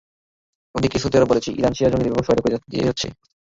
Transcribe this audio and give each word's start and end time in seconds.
ওদিকে 0.75 0.97
Saudi 0.99 1.15
Arab 1.17 1.27
বলেছে, 1.31 1.49
Iran 1.51 1.73
শিয়া 1.75 1.89
জঙ্গিদের 1.91 2.11
ব্যাপক 2.11 2.25
সহায়তা 2.25 2.43
করে 2.43 2.53
যাচ্ছে। 2.53 3.07